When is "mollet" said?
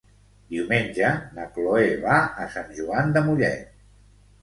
3.31-3.83